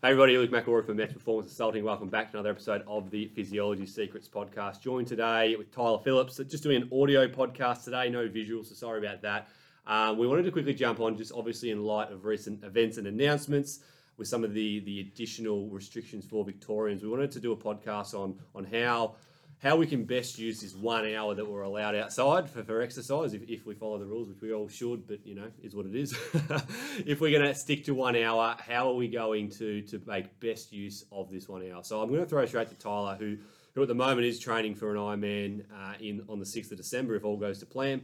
[0.00, 1.82] Hey everybody, Luke McElroy from Metz Performance Consulting.
[1.82, 4.80] Welcome back to another episode of the Physiology Secrets podcast.
[4.80, 6.36] Joined today with Tyler Phillips.
[6.36, 9.48] Just doing an audio podcast today, no visuals, so sorry about that.
[9.88, 13.08] Um, we wanted to quickly jump on, just obviously in light of recent events and
[13.08, 13.80] announcements
[14.18, 17.02] with some of the the additional restrictions for Victorians.
[17.02, 19.16] We wanted to do a podcast on on how
[19.62, 23.34] how we can best use this one hour that we're allowed outside for, for exercise
[23.34, 25.84] if, if we follow the rules, which we all should, but you know, is what
[25.86, 26.12] it is.
[27.06, 30.38] if we're going to stick to one hour, how are we going to to make
[30.38, 31.82] best use of this one hour?
[31.82, 33.36] So I'm going to throw straight to Tyler, who
[33.74, 36.76] who at the moment is training for an Ironman uh, in on the 6th of
[36.76, 38.02] December if all goes to plan.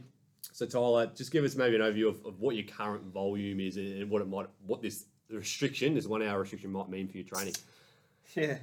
[0.51, 3.77] So Tyler, just give us maybe an overview of, of what your current volume is
[3.77, 7.25] and what it might, what this restriction, this one hour restriction might mean for your
[7.25, 7.55] training.
[8.35, 8.57] Yeah,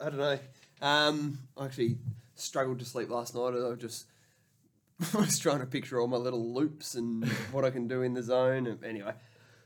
[0.00, 0.38] I don't know.
[0.80, 1.96] Um, actually
[2.42, 3.54] struggled to sleep last night.
[3.54, 4.06] I was just
[5.14, 8.22] was trying to picture all my little loops and what I can do in the
[8.22, 8.66] zone.
[8.66, 9.14] And anyway,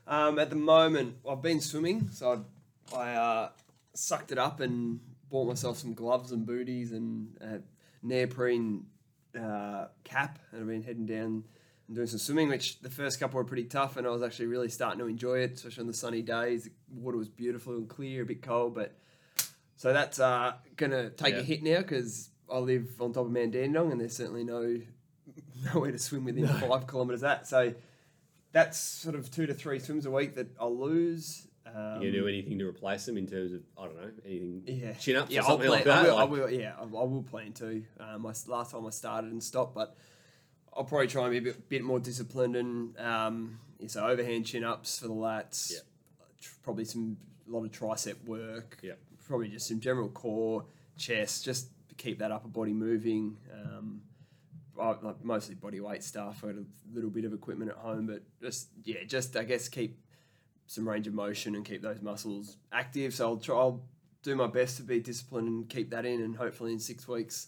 [0.07, 2.45] um, at the moment, I've been swimming, so
[2.93, 3.49] I, I uh,
[3.93, 7.59] sucked it up and bought myself some gloves and booties and a
[8.01, 8.85] neoprene
[9.39, 11.43] uh, cap, and I've been heading down
[11.87, 12.47] and doing some swimming.
[12.49, 15.39] Which the first couple were pretty tough, and I was actually really starting to enjoy
[15.39, 16.63] it, especially on the sunny days.
[16.63, 18.95] The water was beautiful and clear, a bit cold, but
[19.75, 21.41] so that's uh, gonna take Yeah.
[21.41, 24.79] a hit now because I live on top of Mount Dandenong, and there's certainly no
[25.73, 27.47] nowhere to swim within five kilometres of that.
[27.47, 27.73] So
[28.51, 31.47] that's sort of two to three swims a week that I'll lose.
[31.65, 34.63] Um, you gonna do anything to replace them in terms of I don't know anything
[34.65, 35.97] yeah, chin ups yeah, or I'll something plan, like that?
[35.97, 37.83] I will, I will, yeah, I, I will plan to.
[37.99, 39.95] Um, I, last time I started and stopped, but
[40.73, 44.45] I'll probably try and be a bit, bit more disciplined and um, yeah, so overhand
[44.45, 45.73] chin ups for the lats.
[45.73, 45.79] Yeah.
[46.63, 48.77] Probably some a lot of tricep work.
[48.81, 48.93] Yeah.
[49.25, 50.65] Probably just some general core,
[50.97, 53.37] chest, just to keep that upper body moving.
[53.53, 54.01] Um,
[54.79, 56.43] I, like mostly body weight stuff.
[56.43, 59.67] I got a little bit of equipment at home, but just yeah, just I guess
[59.67, 59.99] keep
[60.67, 63.13] some range of motion and keep those muscles active.
[63.13, 63.55] So I'll try.
[63.57, 63.81] I'll
[64.23, 67.47] do my best to be disciplined and keep that in, and hopefully in six weeks,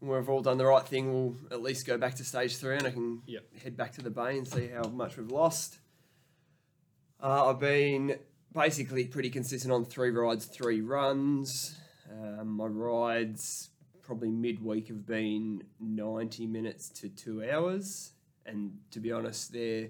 [0.00, 2.76] when we've all done the right thing, we'll at least go back to stage three,
[2.76, 3.56] and I can Yep.
[3.62, 5.78] head back to the bay and see how much we've lost.
[7.22, 8.18] Uh, I've been
[8.52, 11.78] basically pretty consistent on three rides, three runs.
[12.10, 13.70] Um, my rides
[14.02, 18.12] probably midweek have been 90 minutes to two hours.
[18.46, 19.88] And to be honest, they're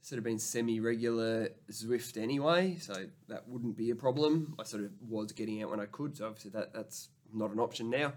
[0.00, 2.94] sort of been semi regular Zwift anyway, so
[3.28, 4.54] that wouldn't be a problem.
[4.58, 7.58] I sort of was getting out when I could, so obviously that, that's not an
[7.58, 8.12] option now.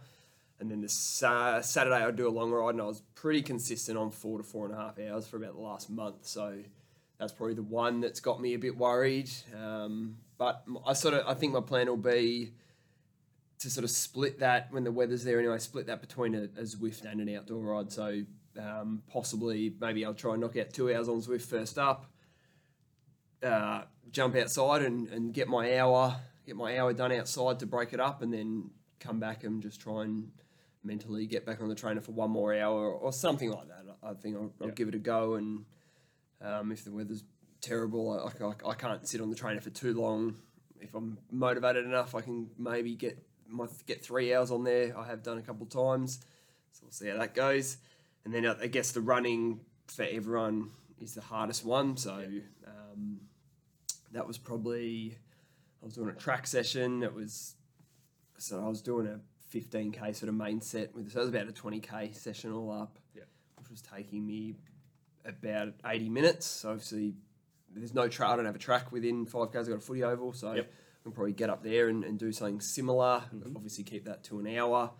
[0.60, 3.98] And then this sa- Saturday I'd do a long ride, and I was pretty consistent
[3.98, 6.28] on four to four and a half hours for about the last month.
[6.28, 6.60] So
[7.18, 9.32] that's probably the one that's got me a bit worried.
[9.60, 12.54] Um, but I sort of I think my plan will be
[13.62, 15.58] to sort of split that when the weather's there anyway.
[15.58, 17.92] Split that between a, a Zwift and an outdoor ride.
[17.92, 18.22] So
[18.60, 22.06] um, possibly maybe I'll try and knock out two hours on Zwift first up.
[23.44, 27.94] Uh, jump outside and, and get my hour get my hour done outside to break
[27.94, 28.70] it up, and then
[29.00, 30.32] come back and just try and
[30.84, 33.86] mentally get back on the trainer for one more hour or something like that.
[34.04, 34.74] I think I'll, I'll Yeah.
[34.74, 35.66] give it a go, and
[36.42, 37.24] um, if the weather's
[37.62, 40.36] terrible, I, I, I can't sit on the trainer for too long.
[40.80, 44.98] If I'm motivated enough, I can maybe get my get three hours on there.
[44.98, 46.20] I have done a couple of times,
[46.72, 47.78] so we'll see how that goes.
[48.26, 51.98] And then I I guess the running for everyone is the hardest one.
[51.98, 52.24] So
[52.68, 53.20] um,
[54.12, 55.18] that was probably
[55.82, 57.04] I was doing a track session.
[57.04, 57.56] It was
[58.38, 59.20] so I was doing a
[59.56, 62.98] 15k sort of main set with so it was about a 20k session all up,
[63.16, 63.24] Yeah.
[63.58, 64.56] which was taking me
[65.26, 66.46] about 80 minutes.
[66.46, 67.16] So obviously
[67.74, 68.30] there's no track.
[68.32, 69.56] I don't have a track within 5k's.
[69.56, 70.72] I've got a footy oval, so Yep.
[71.04, 73.24] Can probably get up there and, and do something similar.
[73.56, 74.92] Obviously keep that to an hour.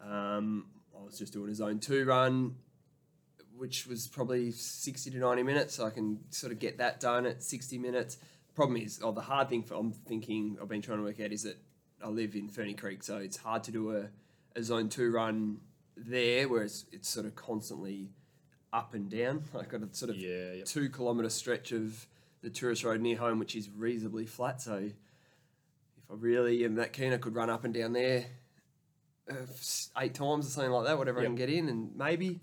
[0.00, 0.66] Um,
[0.98, 2.56] I was just doing a zone two run,
[3.56, 5.74] which was probably 60 to 90 minutes.
[5.76, 8.18] So I can sort of get that done at 60 minutes.
[8.54, 11.32] Problem is, oh, the hard thing for I'm thinking I've been trying to work out
[11.32, 11.56] is that
[12.04, 14.08] I live in Ferny Creek, so it's hard to do a,
[14.56, 15.58] a zone two run
[15.96, 18.10] there, where it's, it's sort of constantly
[18.72, 19.44] up and down.
[19.58, 20.64] I've got a sort of Yeah, yeah.
[20.64, 22.06] two kilometre stretch of
[22.42, 24.60] the tourist road near home, which is reasonably flat.
[24.60, 24.90] So
[26.14, 28.26] really am that keen, I could run up and down there
[29.30, 29.34] uh,
[29.98, 32.40] eight times or something like that, whatever I can get in, and maybe.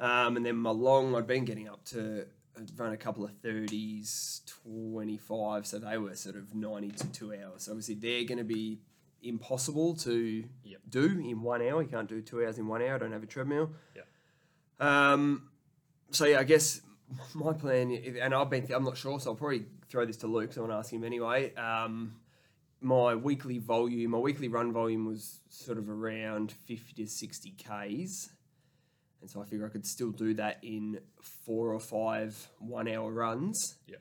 [0.00, 2.26] Um, and then my long, I'd been getting up to
[2.56, 7.32] I'd run a couple of 30s, 25, so they were sort of 90 to two
[7.34, 7.64] hours.
[7.64, 8.80] So obviously they're going to be
[9.22, 10.80] impossible to Yep.
[10.88, 11.82] do in one hour.
[11.82, 12.94] You can't do two hours in one hour.
[12.94, 13.70] I don't have a treadmill.
[13.96, 14.06] Yep.
[14.86, 15.48] Um,
[16.10, 16.80] so yeah, I guess
[17.34, 17.90] my plan,
[18.20, 20.52] and I've been, I'm not sure, so I'll probably throw this to Luke.
[20.52, 21.54] So I want to ask him anyway.
[21.56, 22.14] Um,
[22.84, 28.30] my weekly volume, my weekly run volume was sort of around 50 to 60 Ks.
[29.20, 33.10] And so I figure I could still do that in four or five one hour
[33.10, 33.78] runs.
[33.88, 34.00] Yep.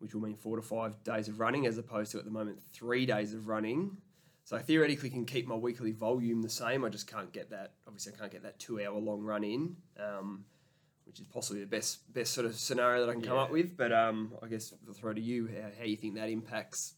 [0.00, 2.60] which will mean four to five days of running as opposed to at the moment
[2.72, 3.96] three days of running.
[4.44, 6.84] So I theoretically can keep my weekly volume the same.
[6.84, 7.74] I just can't get that.
[7.86, 10.44] Obviously, I can't get that two hour long run in, um,
[11.04, 13.76] which is possibly the best best sort of scenario that I can come up with.
[13.76, 16.94] But um, I guess I'll throw to you how, how you think that impacts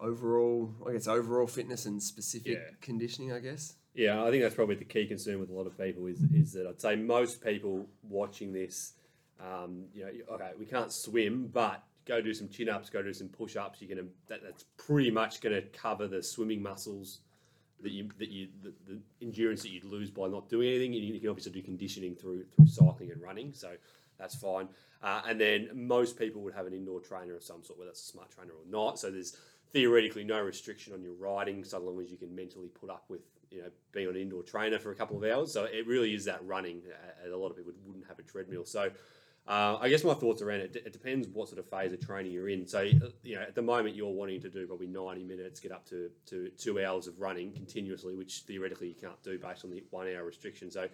[0.00, 0.74] overall.
[0.86, 2.70] I guess overall fitness and specific Yeah.
[2.80, 3.32] conditioning.
[3.32, 3.76] I guess.
[3.94, 6.52] Yeah, I think that's probably the key concern with a lot of people is is
[6.52, 8.94] that I'd say most people watching this,
[9.40, 13.12] um, you know, okay, we can't swim, but go do some chin ups, go do
[13.12, 13.80] some push ups.
[13.80, 17.20] You're gonna that, that's pretty much gonna cover the swimming muscles
[17.82, 20.92] that you that you the, the endurance that you'd lose by not doing anything.
[20.92, 23.74] You, you can obviously do conditioning through through cycling and running, so
[24.18, 24.68] that's fine.
[25.02, 28.00] Uh, and then most people would have an indoor trainer of some sort, whether it's
[28.00, 28.98] a smart trainer or not.
[28.98, 29.36] So there's
[29.74, 33.20] theoretically no restriction on your riding, so long as you can mentally put up with
[33.50, 35.52] you know being on an indoor trainer for a couple of hours.
[35.52, 36.80] So it really is that running.
[37.30, 38.64] A lot of people wouldn't have a treadmill.
[38.64, 38.90] So
[39.46, 40.76] uh, I guess my thoughts around it.
[40.76, 42.66] It depends what sort of phase of training you're in.
[42.66, 45.72] So uh, you know at the moment you're wanting to do probably 90 minutes, get
[45.72, 49.70] up to, to two hours of running continuously, which theoretically you can't do based on
[49.70, 50.70] the one hour restriction.
[50.70, 50.88] So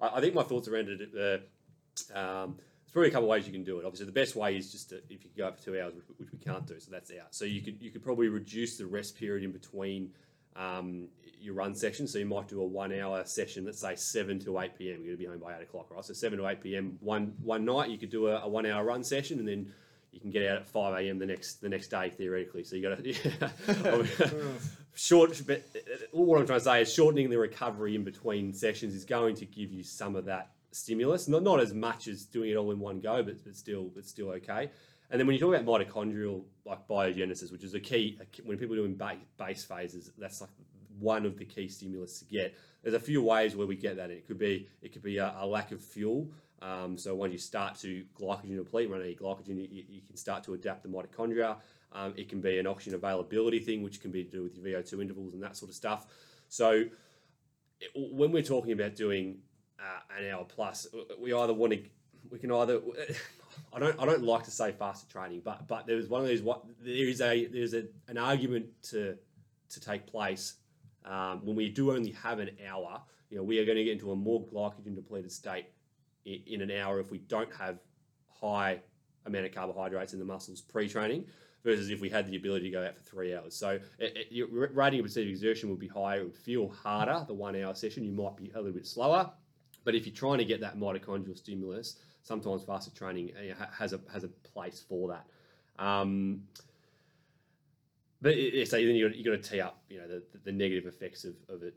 [0.00, 1.10] I, I think my thoughts around it.
[1.16, 2.56] Uh, um,
[2.94, 3.84] probably a couple of ways you can do it.
[3.84, 6.28] Obviously, the best way is just to, if you can go for two hours, which,
[6.32, 7.34] we can't do, so that's out.
[7.34, 10.10] So you could you could probably reduce the rest period in between
[10.56, 11.08] um,
[11.40, 12.06] your run session.
[12.06, 15.04] So you might do a one hour session, let's say seven to eight PM.
[15.04, 16.04] You're gonna be home by eight o'clock, right?
[16.04, 18.84] So seven to eight PM one one night you could do a, a one hour
[18.84, 19.72] run session and then
[20.12, 22.62] you can get out at five AM the next the next day theoretically.
[22.62, 24.02] So you gotta yeah.
[24.94, 25.64] short but
[26.12, 29.34] all what I'm trying to say is shortening the recovery in between sessions is going
[29.34, 31.28] to give you some of that stimulus.
[31.28, 34.04] Not not as much as doing it all in one go, but, but still but
[34.04, 34.70] still okay.
[35.10, 38.74] And then when you talk about mitochondrial like biogenesis, which is a key when people
[38.74, 40.50] are doing ba- base phases, that's like
[40.98, 42.54] one of the key stimulus to get.
[42.82, 44.10] There's a few ways where we get that.
[44.10, 46.30] It could be it could be a, a lack of fuel.
[46.62, 50.16] Um, so once you start to glycogen deplete, run out of glycogen, you, you can
[50.16, 51.56] start to adapt the mitochondria.
[51.92, 54.82] Um, it can be an oxygen availability thing, which can be to do with your
[54.82, 56.06] VO2 intervals and that sort of stuff.
[56.48, 56.70] So
[57.80, 59.38] it- when we're talking about doing
[59.78, 60.86] uh, an hour plus,
[61.20, 61.82] we either want to,
[62.30, 62.80] we can either.
[63.72, 66.42] I don't, I don't like to say fasted training, but but there's one of these.
[66.42, 69.16] What there is a there's a, an argument to
[69.70, 70.54] to take place
[71.04, 73.00] um, when we do only have an hour.
[73.30, 75.66] You know, we are going to get into a more glycogen depleted state
[76.24, 77.78] in, an hour if we don't have
[78.40, 78.80] high
[79.26, 81.26] amount of carbohydrates in the muscles pre-training
[81.64, 83.54] versus if we had the ability to go out for three hours.
[83.56, 86.20] So it, it, rating of perceived exertion would be higher.
[86.20, 87.24] It would feel harder.
[87.26, 89.30] The one hour session, you might be a little bit slower.
[89.84, 94.00] But if you're trying to get that mitochondrial stimulus, sometimes fasted training uh, has a
[94.12, 95.26] has a place for that.
[95.84, 96.42] Um,
[98.22, 100.22] but it, it- so then you got you got to tee up, you know, the,
[100.44, 101.74] the negative effects of, of it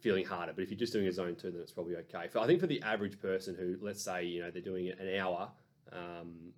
[0.00, 0.52] feeling harder.
[0.52, 2.28] But if you're just doing a zone two, then it's probably okay.
[2.28, 4.98] For, I think for the average person who, let's say, you know, they're doing it
[5.00, 5.50] an hour,
[5.92, 6.52] um,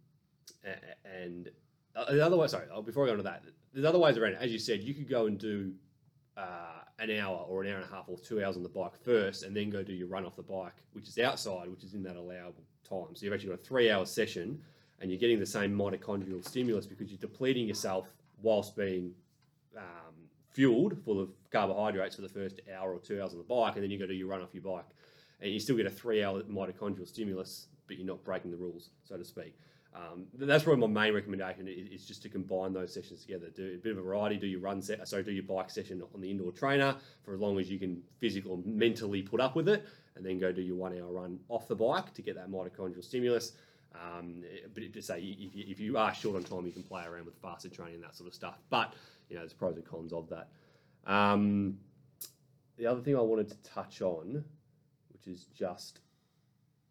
[1.04, 1.48] and
[1.96, 3.42] uh, the other way, sorry, oh, before I go into that,
[3.72, 4.38] there's other ways around it.
[4.40, 5.72] As you said, you could go and do
[6.40, 8.96] uh, an hour or an hour and a half or two hours on the bike
[9.04, 11.94] first, and then go do your run off the bike, which is outside, which is
[11.94, 13.14] in that allowable time.
[13.14, 14.60] So you've actually got a three hour session,
[15.00, 18.06] and you're getting the same mitochondrial stimulus because you're depleting yourself
[18.42, 19.12] whilst being
[19.76, 20.14] um,
[20.50, 23.82] fueled full of carbohydrates for the first hour or two hours on the bike, and
[23.82, 24.87] then you go do your run off your bike,
[25.40, 28.90] and you still get a three hour mitochondrial stimulus, but you're not breaking the rules,
[29.04, 29.54] so to speak.
[29.92, 33.46] Um, that's probably my main recommendation is, is just to combine those sessions together.
[33.54, 34.37] Do a bit of a variety.
[34.37, 37.40] Do your run set, sorry, do your bike session on the indoor trainer for as
[37.40, 40.62] long as you can physically or mentally put up with it, and then go do
[40.62, 43.52] your one hour run off the bike to get that mitochondrial stimulus.
[43.94, 46.85] Um, eh, but to say if you, if you are short on time, you can
[46.85, 48.59] play around with fasted training and that sort of stuff.
[48.70, 48.94] But
[49.28, 50.49] you know, there's pros and cons of that.
[51.06, 51.78] Um,
[52.76, 54.44] the other thing I wanted to touch on,
[55.12, 55.99] which has just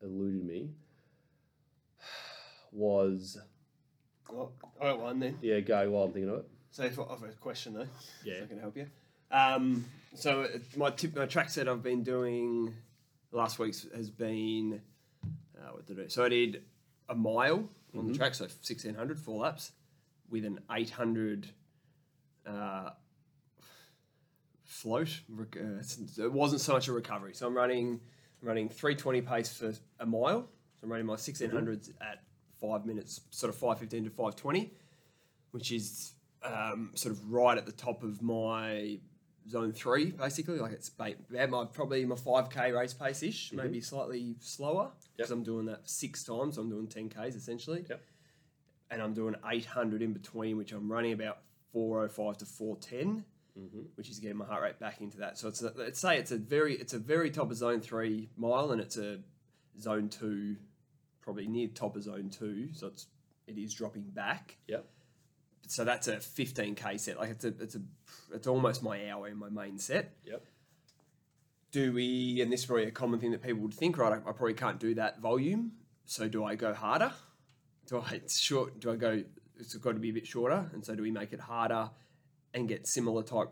[0.03, 0.71] eluded me,
[2.71, 3.37] was
[4.31, 5.37] Oh, I got one then.
[5.41, 6.45] yeah, go while I'm thinking of it.
[6.71, 7.87] So if I have a question though.
[8.23, 8.35] Yeah.
[8.35, 8.87] If I can help you.
[9.31, 9.85] Um,
[10.15, 10.47] so uh,
[10.77, 12.73] my tip, my track set I've been doing
[13.31, 14.81] last week's has been
[15.57, 16.09] uh, what did I do?
[16.09, 16.63] So I did
[17.09, 19.71] a mile on the track, so sixteen hundred four laps,
[20.29, 21.47] with an eight hundred
[22.45, 22.91] uh,
[24.63, 25.19] float.
[25.29, 27.33] Rec- uh, it's- it wasn't so much a recovery.
[27.33, 27.99] So I'm running
[28.41, 30.47] I'm running three twenty pace for a mile.
[30.79, 32.23] So I'm running my sixteen hundreds at
[32.61, 34.73] five minutes, sort of five fifteen to five twenty
[35.51, 36.13] which is
[36.43, 38.99] um, sort of right at the top of my
[39.49, 40.59] zone three, basically.
[40.59, 41.15] Like it's about
[41.49, 45.37] my probably my five k race pace ish, maybe slightly slower because Yep.
[45.39, 46.57] I'm doing that six times.
[46.59, 48.01] I'm doing ten k's essentially, Yep.
[48.91, 51.39] and I'm doing eight hundred in between, which I'm running about
[51.73, 52.77] four oh five to four
[53.95, 55.37] which is getting my heart rate back into that.
[55.37, 58.29] So it's a, let's say it's a very it's a very top of zone three
[58.37, 59.19] mile, and it's a
[59.79, 60.57] zone two,
[61.29, 62.69] probably near top of zone two.
[62.73, 63.05] So it's
[63.47, 64.57] it is dropping back.
[64.67, 64.85] Yep.
[65.67, 67.17] So that's a 15k set.
[67.19, 67.81] Like it's a it's a
[68.33, 70.15] it's almost my hour in my main set.
[70.25, 70.43] Yep.
[71.71, 72.41] Do we?
[72.41, 74.13] And this is probably a common thing that people would think, right?
[74.13, 75.73] I, I probably can't do that volume.
[76.05, 77.11] So do I go harder?
[77.85, 78.79] Do I it's short?
[78.79, 79.23] Do I go?
[79.59, 80.69] It's got to be a bit shorter.
[80.73, 81.91] And so do we make it harder
[82.55, 83.51] and get similar type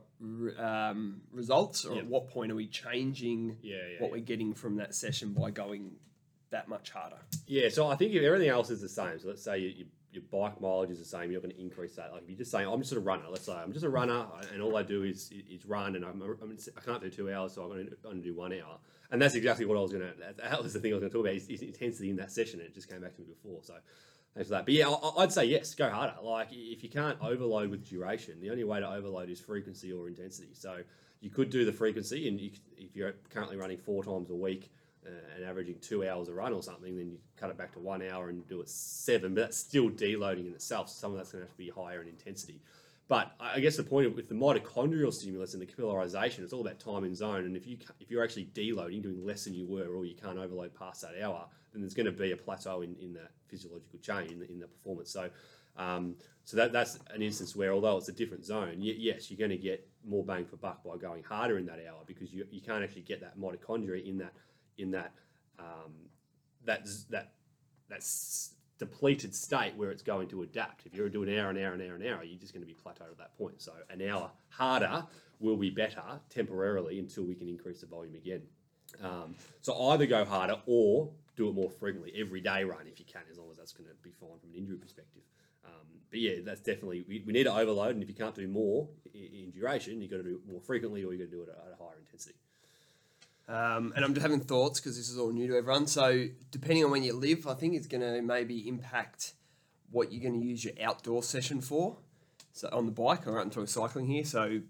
[0.58, 1.86] um, results?
[1.86, 2.04] Or Yep.
[2.06, 4.02] at what point are we changing Yeah, yeah.
[4.02, 5.98] what we're getting from that session by going
[6.52, 7.18] that much harder?
[7.46, 9.86] Yeah, so I think if everything else is the same, so let's say you, you,
[10.12, 12.12] your bike mileage is the same, you're going to increase that.
[12.12, 14.26] Like if you're just saying, I'm just a runner, let's say I'm just a runner,
[14.54, 17.54] and all I do is is run, and I'm, I'm I can't do two hours,
[17.54, 18.80] so I'm going to, I'm going to do one hour,
[19.12, 20.14] and that's exactly what I was going to.
[20.38, 22.32] That was the thing I was going to talk about is, is intensity in that
[22.32, 23.62] session, and it just came back to me before.
[23.64, 23.76] So
[24.34, 24.66] thanks for that.
[24.66, 26.16] But yeah, I, I'd say yes, go harder.
[26.24, 30.08] Like if you can't overload with duration, the only way to overload is frequency or
[30.08, 30.54] intensity.
[30.54, 30.80] So
[31.20, 34.72] you could do the frequency, and you, if you're currently running four times a week
[35.36, 38.02] and averaging two hours a run or something, then you cut it back to one
[38.02, 39.34] hour and do it seven.
[39.34, 40.90] But that's still deloading in itself.
[40.90, 42.62] So some of that's going to have to be higher in intensity.
[43.08, 46.80] But I guess the point with the mitochondrial stimulus and the capillarization, it's all about
[46.80, 47.46] time and zone.
[47.46, 50.38] And if you if you're actually deloading, doing less than you were, or you can't
[50.38, 54.00] overload past that hour, then there's going to be a plateau in, in that physiological
[54.00, 55.12] chain in the, in the performance.
[55.12, 55.30] So.
[55.78, 59.52] Um, so that, that's an instance where, although it's a different zone, yes, you're going
[59.52, 62.62] to get more bang for buck by going harder in that hour because you, you
[62.62, 64.34] can't actually get that mitochondria in that
[64.78, 65.12] in that
[65.60, 65.94] um,
[66.66, 67.32] that that
[68.78, 70.86] depleted state where it's going to adapt.
[70.86, 72.68] If you're doing an hour, an hour, an hour, an hour, you're just going to
[72.68, 73.62] be plateaued at that point.
[73.62, 75.06] So an hour harder
[75.40, 78.44] will be better temporarily until we can increase the volume again.
[79.04, 83.06] Um, so either go harder or do it more frequently, every day run if you
[83.06, 85.22] can, as long as that's going to be fine from an injury perspective.
[85.66, 88.48] Um, but yeah, that's definitely we, we need to overload, and if you can't do
[88.48, 91.38] more in, in duration, you've got to do it more frequently, or you've got to
[91.38, 92.36] do it at a higher intensity.
[93.48, 95.88] Um, and I'm just having thoughts because this is all new to everyone.
[95.88, 99.34] So depending on when you live, I think it's going to maybe impact
[99.90, 101.98] what you're going to use your outdoor session for.
[102.52, 104.26] So on the bike, I'm talking cycling here.
[104.26, 104.62] So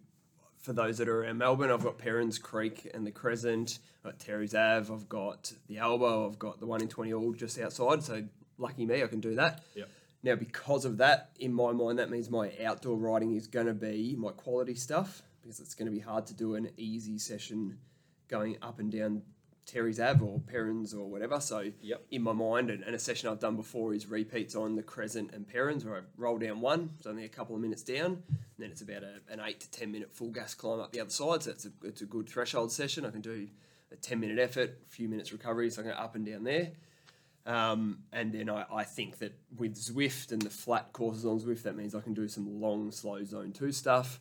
[0.62, 3.79] for those that are around Melbourne, I've got Perrins Creek and the Crescent.
[4.00, 4.93] I've got Terry's Ave.
[4.93, 6.27] I've got the Elbow.
[6.27, 8.03] I've got the one in Twenty All just outside.
[8.03, 8.24] So
[8.60, 9.63] lucky me, I can do that.
[9.75, 9.89] Yep.
[10.24, 13.74] Now, because of that, in my mind, that means my outdoor riding is going to
[13.74, 17.77] be my quality stuff because it's going to be hard to do an easy session
[18.27, 19.22] going up and down
[19.65, 21.41] Terry's Ave or Perrins or whatever.
[21.41, 22.05] So, Yep.
[22.12, 25.34] in my mind, and, and a session I've done before is repeats on the Crescent
[25.34, 28.38] and Perrins where I roll down one, it's only a couple of minutes down, and
[28.57, 31.10] then it's about a, an eight to 10 minute full gas climb up the other
[31.10, 31.43] side.
[31.43, 33.05] So, it's a, it's a good threshold session.
[33.05, 33.48] I can do
[33.91, 36.43] a 10 minute effort, a few minutes recovery, so I can go up and down
[36.46, 36.72] there.
[37.46, 41.63] Um, and then I, I think that with Zwift and the flat courses on Zwift,
[41.63, 44.19] that means I can do some long, slow zone two stuff.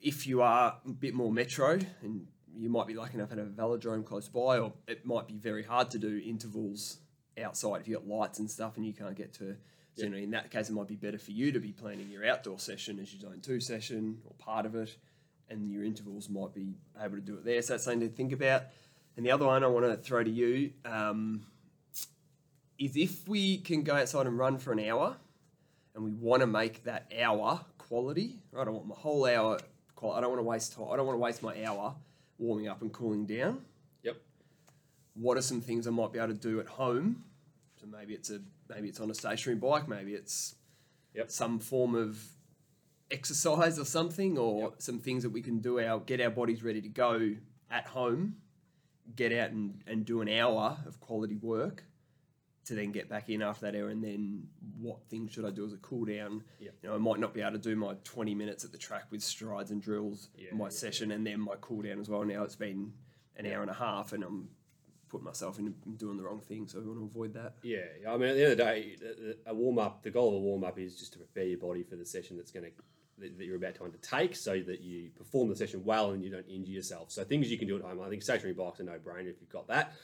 [0.00, 3.46] If you are a bit more metro and you might be lucky enough to have
[3.46, 6.98] a velodrome close by, or it might be very hard to do intervals
[7.42, 9.56] outside if you've got lights and stuff and you can't get to.
[9.94, 12.08] So, you know, in that case, it might be better for you to be planning
[12.10, 14.96] your outdoor session as your zone two session or part of it,
[15.48, 17.62] and your intervals might be able to do it there.
[17.62, 18.64] So that's something to think about.
[19.16, 20.72] And the other one I want to throw to you.
[20.84, 21.46] Um,
[22.78, 25.16] is if we can go outside and run for an hour
[25.94, 28.62] and we want to make that hour quality, right?
[28.62, 29.58] I don't want my whole hour
[29.96, 30.86] qual- I don't want to waste time.
[30.92, 31.96] I don't want to waste my hour
[32.38, 33.60] warming up and cooling down.
[34.02, 34.16] Yep.
[35.14, 37.24] What are some things I might be able to do at home?
[37.80, 40.54] So maybe it's a maybe it's on a stationary bike, maybe it's
[41.14, 41.30] Yep.
[41.30, 42.22] some form of
[43.10, 44.82] exercise or something, or Yep.
[44.82, 47.36] some things that we can do our get our bodies ready to go
[47.70, 48.36] at home,
[49.16, 51.84] get out and, and do an hour of quality work
[52.68, 54.46] to then get back in after that hour and then
[54.78, 56.44] what things should I do as a cool down?
[56.60, 56.74] Yep.
[56.82, 59.04] You know, I might not be able to do my 20 minutes at the track
[59.10, 62.24] with strides and drills, Yeah, my yeah, session and then my cool down as well.
[62.24, 62.92] Now it's been
[63.36, 64.48] an hour and a half and I'm
[65.08, 67.54] putting myself in doing the wrong thing, so we want to avoid that.
[67.62, 68.96] Yeah, I mean, at the end of the day,
[69.46, 70.02] a warm up.
[70.02, 72.36] The goal of a warm up is just to prepare your body for the session
[72.36, 72.72] that's going to
[73.20, 76.30] that that you're about to undertake, so that you perform the session well and you
[76.30, 77.10] don't injure yourself.
[77.10, 78.00] So things you can do at home.
[78.00, 79.94] I think stationary bikes are no brainer if you've got that.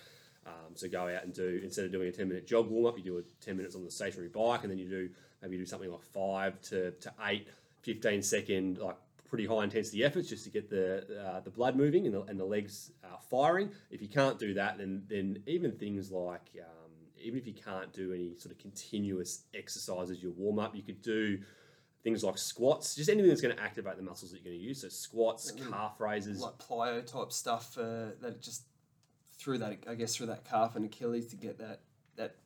[0.47, 2.99] Um, so go out and do instead of doing a ten minute jog warm up,
[2.99, 5.09] you do a ten minutes on the stationary bike, and then you do
[5.43, 7.49] maybe you do something like five to, to eight
[7.83, 8.97] 15 second like
[9.29, 12.39] pretty high intensity efforts just to get the uh, the blood moving and the, and
[12.39, 13.71] the legs uh, firing.
[13.91, 17.93] If you can't do that, then then even things like um, even if you can't
[17.93, 21.39] do any sort of continuous exercises, your warm up, you could do
[22.03, 24.65] things like squats, just anything that's going to activate the muscles that you're going to
[24.65, 24.83] use.
[24.83, 28.65] So squats, calf raises, like plyo type stuff uh, that just
[29.45, 31.81] through that I guess through that calf and Achilles to get that
[32.17, 32.37] that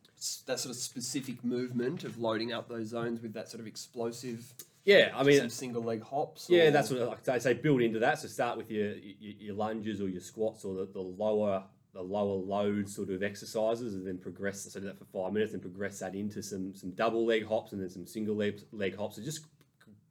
[0.47, 4.53] that sort of specific movement of loading up those zones with that sort of explosive
[4.85, 5.11] yeah.
[5.15, 6.49] I mean, some single leg hops.
[6.49, 7.53] Yeah, or- that's what like I say.
[7.53, 8.21] Build into that.
[8.21, 11.63] So start with your your, your lunges or your squats or the, the lower
[11.93, 14.63] the lower load sort of exercises and then progress.
[14.73, 17.73] So do that for five minutes and progress that into some some double leg hops
[17.73, 19.17] and then some single leg leg hops.
[19.17, 19.45] So just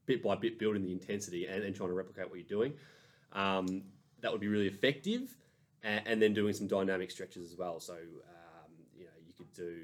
[0.05, 2.73] bit by bit building the intensity and, and trying to replicate what you're doing.
[3.33, 3.81] Um,
[4.21, 5.35] that would be really effective.
[5.83, 7.79] And, and, then doing some dynamic stretches as well.
[7.79, 9.81] So um, you know you could do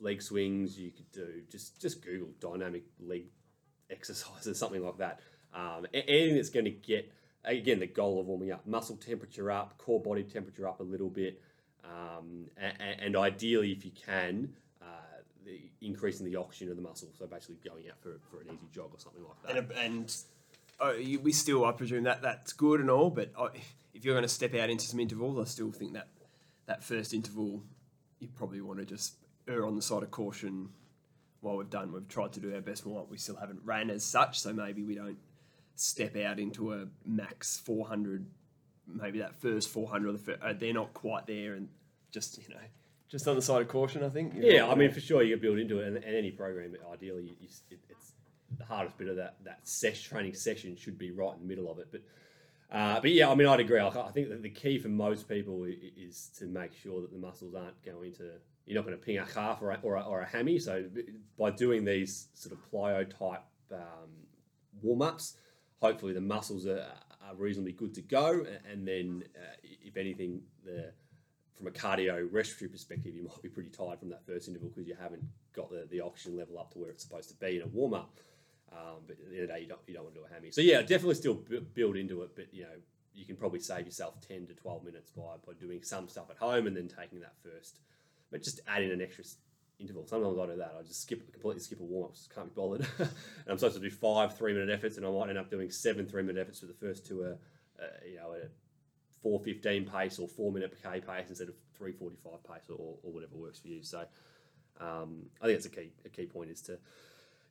[0.00, 0.78] leg swings.
[0.78, 3.26] You could do just just Google dynamic leg
[3.90, 5.20] exercises, something like that.
[5.54, 7.10] Um, anything that's going to get
[7.44, 11.08] again the goal of warming up, muscle temperature up, core body temperature up a little
[11.08, 11.40] bit,
[11.84, 14.52] um, and, and, ideally, if you can,
[14.82, 17.08] uh, increasing the oxygen of the muscle.
[17.18, 19.56] So basically, going out for, for an easy jog or something like that.
[19.56, 20.16] And, and
[20.80, 23.50] oh, you, we still, I presume that that's good and all, but oh,
[23.94, 26.08] if you're going to step out into some intervals, I still think that
[26.66, 27.62] that first interval,
[28.20, 29.14] you probably want to just
[29.48, 30.68] err on the side of caution.
[31.40, 33.10] While we've done, we've tried to do our best up.
[33.10, 35.18] We still haven't ran as such, so maybe we don't
[35.76, 38.26] step out into a max 400,
[38.86, 41.68] maybe that first 400, uh, they're not quite there, and
[42.10, 42.60] just you know,
[43.08, 44.34] just on the side of caution, I think.
[44.36, 47.48] Yeah, I mean, for sure, you build into it, and, and any program, ideally, you,
[47.70, 48.12] it, it's
[48.56, 51.70] the hardest bit of that that sesh, training session should be right in the middle
[51.70, 52.02] of it, but.
[52.70, 53.80] Uh, but yeah, I mean, I'd agree.
[53.82, 57.18] Like, I think that the key for most people is to make sure that the
[57.18, 58.32] muscles aren't going to.
[58.66, 60.58] You're not going to ping a calf or a, or a, or a hammy.
[60.58, 60.84] So
[61.38, 64.10] by doing these sort of plyo type um,
[64.82, 65.38] warm ups,
[65.80, 66.84] hopefully the muscles are,
[67.26, 68.44] are reasonably good to go.
[68.70, 70.92] And then, uh, if anything, the
[71.58, 74.86] from a cardio respiratory perspective, you might be pretty tired from that first interval because
[74.86, 75.24] you haven't
[75.54, 77.94] got the, the oxygen level up to where it's supposed to be in a warm
[77.94, 78.20] up.
[78.72, 80.26] Um, but at the end of the day, you don't, you don't want to do
[80.28, 80.50] a hammy.
[80.50, 81.40] So yeah, definitely still
[81.74, 82.76] build into it, but you know,
[83.14, 86.36] you can probably save yourself 10 to 12 minutes by, by doing some stuff at
[86.36, 87.80] home and then taking that first,
[88.30, 89.24] but just add in an extra
[89.78, 90.06] interval.
[90.06, 90.74] Sometimes I do that.
[90.78, 92.14] I just skip completely skip a warm up.
[92.14, 92.86] Just can't be bothered.
[92.98, 93.08] and
[93.48, 96.06] I'm supposed to do five three minute efforts, and I might end up doing seven
[96.06, 97.24] three minute efforts for the first two.
[97.24, 98.48] Uh, uh, you know, a
[99.22, 102.96] four fifteen pace or four minute K pace instead of three forty five pace or,
[103.02, 103.82] or whatever works for you.
[103.82, 104.04] So
[104.80, 106.78] um, I think that's a key a key point is to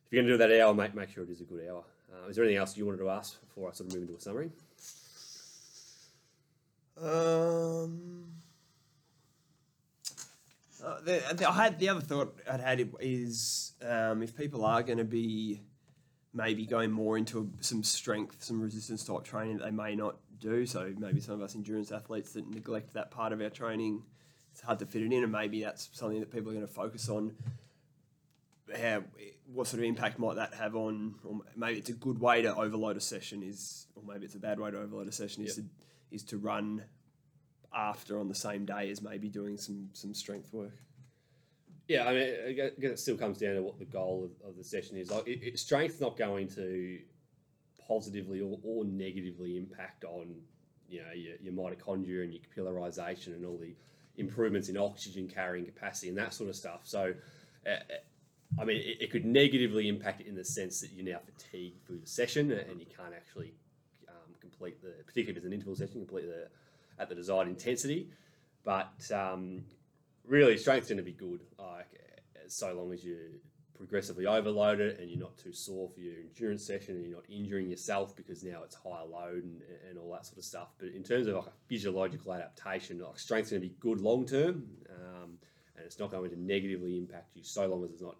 [0.08, 1.84] if you're going to do that hour, make make sure it is a good hour.
[2.10, 4.16] Uh, is there anything else you wanted to ask before I sort of move into
[4.16, 4.50] a summary?
[6.98, 8.24] Um.
[10.82, 14.82] Uh, the, the, I had the other thought I'd had is um, if people are
[14.82, 15.60] going to be
[16.32, 20.64] maybe going more into some strength, some resistance type training that they may not do.
[20.64, 24.02] So maybe some of us endurance athletes that neglect that part of our training,
[24.52, 26.72] it's hard to fit it in, and maybe that's something that people are going to
[26.72, 27.34] focus on.
[28.74, 29.02] How,
[29.52, 32.54] what sort of impact might that have on, or maybe it's a good way to
[32.54, 35.56] overload a session is, or maybe it's a bad way to overload a session is
[35.56, 35.66] yep.
[35.66, 35.72] to
[36.10, 36.84] is to run
[37.74, 40.76] after on the same day as maybe doing some some strength work.
[41.88, 44.56] Yeah, I mean, I guess it still comes down to what the goal of, of
[44.58, 45.10] the session is.
[45.10, 46.98] Like, it, it, strength's not going to
[47.88, 50.34] positively or, or negatively impact on
[50.86, 53.74] you know your, your mitochondria and your capillarization and all the
[54.18, 56.80] improvements in oxygen carrying capacity and that sort of stuff.
[56.82, 57.14] So,
[57.66, 57.76] uh,
[58.60, 61.86] I mean, it, it, could negatively impact it in the sense that you're now fatigued
[61.86, 63.54] through the session and you can't actually
[64.08, 66.48] um, complete the, particularly if it's an interval session, complete the
[67.00, 68.08] at the desired intensity.
[68.64, 69.62] But um,
[70.26, 71.86] really, strength's going to be good, like
[72.48, 73.16] so long as you
[73.76, 77.24] progressively overload it and you're not too sore for your endurance session and you're not
[77.30, 80.68] injuring yourself because now it's higher load and, and all that sort of stuff.
[80.78, 84.26] But in terms of like a physiological adaptation, like strength's going to be good long
[84.26, 85.38] term, um,
[85.76, 88.16] and it's not going to negatively impact you so long as it's not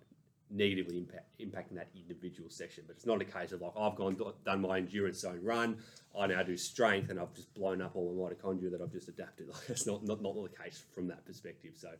[0.51, 2.85] negatively impact, impacting that individual session.
[2.87, 5.79] But it's not a case of like I've gone done my endurance zone run,
[6.19, 9.09] I now do strength, and I've just blown up all my mitochondria that I've just
[9.09, 9.49] adapted.
[9.53, 11.73] Like that's not not, not the case from that perspective.
[11.77, 11.91] So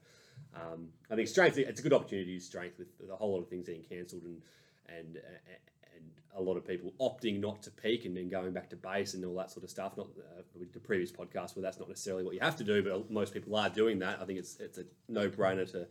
[0.55, 3.43] um, I think strength it's a good opportunity to use strength with, a whole lot
[3.43, 4.41] of things getting cancelled and
[4.89, 8.77] and and a lot of people opting not to peak and then going back to
[8.77, 9.97] base and all that sort of stuff.
[9.97, 12.83] Not uh, with the previous podcast where that's not necessarily what you have to do,
[12.83, 14.21] but most people are doing that.
[14.21, 15.87] I think it's it's a no brainer to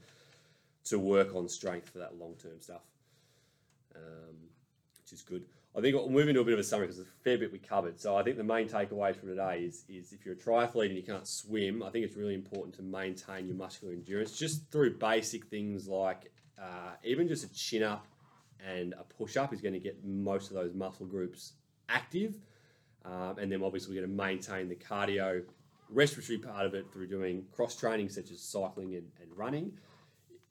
[0.89, 2.83] to work on strength for that long term stuff,
[3.95, 4.35] um,
[5.01, 5.45] which is good.
[5.77, 7.51] I think we'll move into a bit of a summary because there's a fair bit
[7.51, 7.99] we covered.
[7.99, 10.95] So I think the main takeaway from today is, is if you're a triathlete and
[10.95, 14.97] you can't swim, I think it's really important to maintain your muscular endurance just through
[14.97, 18.07] basic things like uh, even just a chin up
[18.65, 21.53] and a push up is going to get most of those muscle groups
[21.89, 22.35] active.
[23.05, 25.43] Um, and then obviously we're going to maintain the cardio
[25.89, 29.71] respiratory part of it through doing cross training such as cycling and, and running.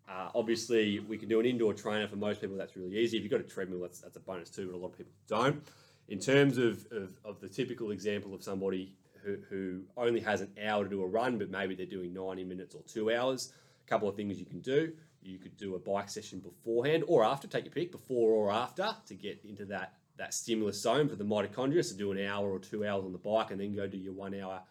[0.08, 2.06] Uh, obviously, we can do an indoor trainer.
[2.06, 3.16] For most people, that's really easy.
[3.16, 5.12] If you've got a treadmill, that's, that's a bonus too, but a lot of people
[5.26, 5.62] don't.
[6.08, 10.52] In terms of, of, of the typical example of somebody who, who only has an
[10.64, 13.52] hour to do a run, but maybe they're doing 90 minutes or two hours,
[13.84, 14.92] a couple of things you can do.
[15.22, 18.94] You could do a bike session beforehand or after, take your pick, before or after
[19.06, 21.84] to get into that, that stimulus zone for the mitochondria.
[21.84, 24.12] So do an hour or two hours on the bike and then go do your
[24.12, 24.62] one hour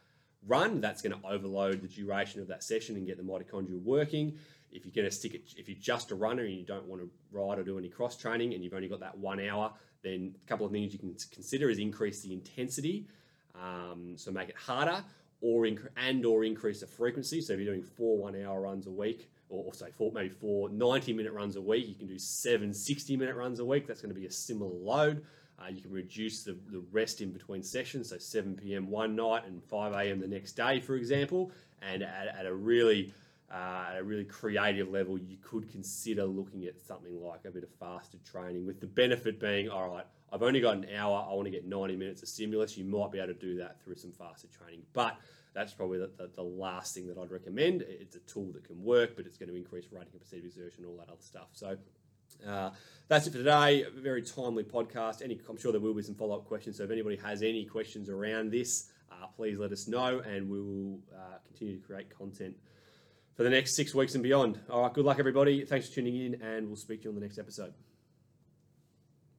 [0.47, 4.37] run, that's going to overload the duration of that session and get the mitochondria working.
[4.75, 7.01] If you're going to stick it, if you're just a runner and you don't want
[7.01, 9.71] to ride or do any cross training and you've only got that one hour,
[10.03, 13.07] then a couple of things you can consider is increase the intensity,
[13.55, 15.03] um, so make it harder,
[15.41, 17.41] or inc- and or increase the frequency.
[17.41, 20.69] So if you're doing four one-hour runs a week, or, or say four maybe four
[20.69, 23.87] 90-minute runs a week, you can do seven 60-minute runs a week.
[23.87, 25.25] That's going to be a similar load.
[25.57, 28.89] Uh, you can reduce the, the rest in between sessions, so 7 p.m.
[28.89, 30.19] one night and 5 a.m.
[30.19, 31.51] the next day, for example.
[31.81, 33.13] And at, at a really
[33.51, 37.63] uh, at a really creative level, you could consider looking at something like a bit
[37.63, 41.33] of fasted training, with the benefit being, all right, I've only got an hour, I
[41.33, 42.77] want to get 90 minutes of stimulus.
[42.77, 45.17] You might be able to do that through some fasted training, but
[45.53, 47.83] that's probably the, the, the, last thing that I'd recommend.
[47.83, 50.83] It's a tool that can work, but it's going to increase rating capacity of exertion,
[50.83, 51.47] and all that other stuff.
[51.53, 51.77] So
[52.45, 52.71] uh,
[53.07, 53.85] that's it for today.
[53.95, 55.21] Very timely podcast.
[55.21, 56.77] Any, I'm sure there will be some follow up questions.
[56.77, 60.59] So if anybody has any questions around this, uh, please let us know, and we
[60.59, 62.55] will uh, continue to create content
[63.35, 64.59] for the next six weeks and beyond.
[64.69, 65.65] All right, good luck, everybody.
[65.65, 67.73] Thanks for tuning in, and we'll speak to you on the next episode.